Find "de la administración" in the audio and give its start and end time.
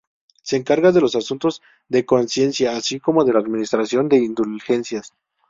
3.23-4.09